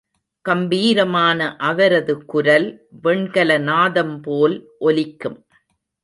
கம்பீரமான 0.45 1.57
அவரது 1.57 2.25
குரல் 2.25 2.87
வெண்கல 3.01 3.59
நாதம்போல் 3.59 4.55
ஒலிக்கும். 4.79 5.37